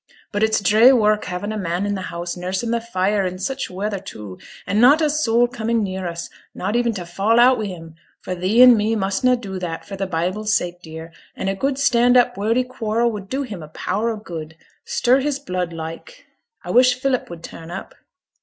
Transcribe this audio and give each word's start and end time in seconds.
But 0.31 0.41
it's 0.41 0.61
dree 0.63 0.91
work 0.91 1.25
havin' 1.25 1.51
a 1.51 1.57
man 1.59 1.85
i' 1.85 2.01
th' 2.01 2.05
house, 2.05 2.35
nursing 2.35 2.71
th' 2.71 2.81
fire, 2.83 3.23
an' 3.23 3.37
such 3.37 3.69
weather 3.69 3.99
too, 3.99 4.39
and 4.65 4.81
not 4.81 4.99
a 4.99 5.11
soul 5.11 5.47
coming 5.47 5.83
near 5.83 6.07
us, 6.07 6.27
not 6.55 6.75
even 6.75 6.91
to 6.95 7.05
fall 7.05 7.39
out 7.39 7.59
wi' 7.59 7.65
him; 7.67 7.93
for 8.19 8.33
thee 8.33 8.63
and 8.63 8.75
me 8.75 8.95
must 8.95 9.23
na' 9.23 9.35
do 9.35 9.59
that, 9.59 9.85
for 9.85 9.95
th' 9.95 10.09
Bible's 10.09 10.55
sake, 10.55 10.81
dear; 10.81 11.11
and 11.35 11.49
a 11.49 11.55
good 11.55 11.77
stand 11.77 12.17
up 12.17 12.35
wordy 12.35 12.63
quarrel 12.63 13.11
would 13.11 13.29
do 13.29 13.43
him 13.43 13.61
a 13.61 13.67
power 13.67 14.09
of 14.09 14.23
good; 14.23 14.57
stir 14.85 15.19
his 15.19 15.37
blood 15.37 15.71
like. 15.71 16.25
I 16.63 16.71
wish 16.71 16.95
Philip 16.99 17.29
would 17.29 17.43
turn 17.43 17.69
up.' 17.69 17.93